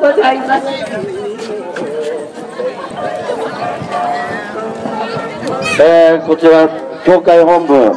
[0.00, 0.66] ございます。
[5.80, 6.68] えーこちら、
[7.04, 7.92] 教会本部、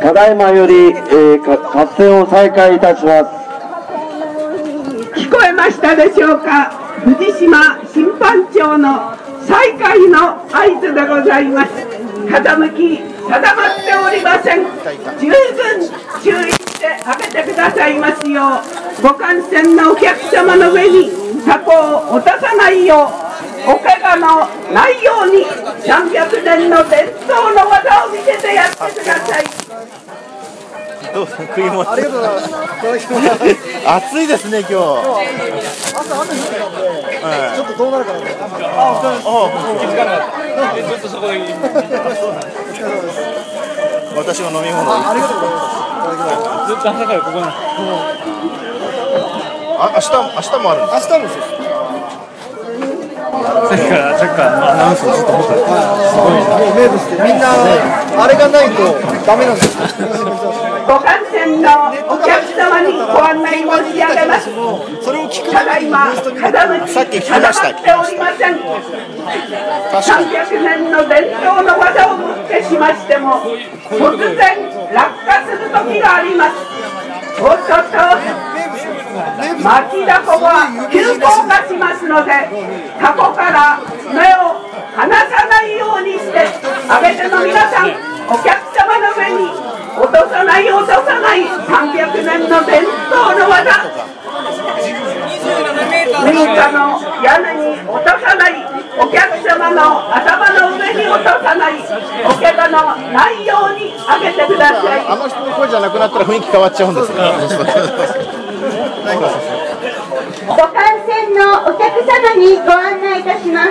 [0.00, 3.26] ただいまより、えー活動を再開いたします。
[5.20, 6.70] 聞こえましたでしょうか？
[7.04, 9.14] 藤島審判長の
[9.46, 11.70] 再開の合図でございます
[12.26, 14.64] 傾き定まっておりません
[15.20, 15.36] 十分
[16.22, 21.10] 注意してあげてくださいますようご観戦のお客様の上に
[21.46, 23.10] 箱を落とさないよ
[23.66, 29.44] うお怪我のないように300年の伝統の技を見せてやってください
[31.14, 32.54] どう食い物ありがとうございます。
[33.86, 36.78] 暑いですね今日朝雨降ってたんで、
[37.56, 38.64] ちょっとどうなるかなと思って。
[38.66, 38.68] あ
[39.00, 39.40] あ
[39.80, 41.32] 気づかなかったずっとそこで。
[44.16, 45.76] 私の飲み物あ、ありがとうございます。
[46.06, 46.72] いただきます。
[46.72, 47.46] ずっと朝からここな
[49.78, 51.44] あ明日明日もあるんです明日もですよ。
[53.36, 55.60] さっきからアナウンスをずっと思ったす
[56.16, 58.96] ごいなもう名物で、みんなあれがないと
[59.26, 59.76] ダメなんです。
[59.76, 59.86] よ。
[60.86, 64.48] ご観戦のお客様にご案内申し上げます。
[65.04, 67.68] それを聞くただいま傾きさっき聞きました。
[67.68, 68.56] 定まっておりません
[69.92, 73.42] 確かに300年の伝統の技をもってしましても
[73.90, 76.56] 突然落下する時があります。
[77.38, 78.45] おっとっと
[79.62, 82.30] 巻きだこが急降下しますので
[83.00, 83.80] タコから
[84.12, 84.60] 目を
[84.94, 86.38] 離さないようにして
[86.88, 87.90] あげての皆さん
[88.28, 89.48] お客様の上に
[89.96, 94.06] 落とさない落とさない300年の伝統の技。
[96.26, 98.52] 民家の屋根に落とさない
[98.98, 101.74] お客様の頭の上に落とさない
[102.24, 105.06] お怪我のないようにあげてください。
[105.06, 107.18] あの人の声じゃなくなったら雰囲気変わっちゃうんですね
[109.06, 113.70] ご観戦のお客様にご案内いたします。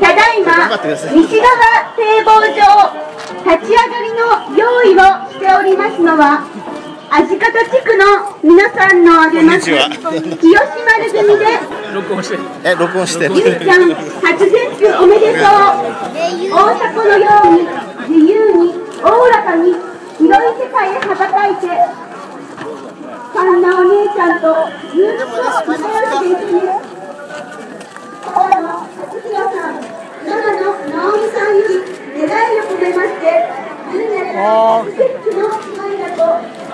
[0.00, 0.70] ただいま、
[1.12, 1.52] 西側
[1.94, 2.56] 堤防上、
[3.44, 5.00] 立ち上がりの用意を
[5.30, 6.40] しておりますのは、
[7.10, 9.70] 味方地区の皆さんの挙げます、
[10.02, 11.44] こんにちは清丸組で、
[11.94, 15.42] 録音してえ録音してゆうちゃん、初絶句おめでとう。
[16.50, 18.74] 大迫のように、自由に、
[19.04, 19.76] おおらかに、
[20.16, 22.05] 広い世界へ羽ばたいて、
[24.46, 24.54] と
[24.94, 26.70] ずっと仲良していてね。
[28.22, 29.82] パパの勝弘さん、
[30.22, 31.62] ママの直美さんに
[32.14, 33.24] 願いを込めまして、
[33.90, 36.22] みんなで奇跡の舞だと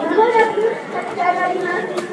[0.01, 0.77] 間もなく立
[1.15, 2.13] ち上がります。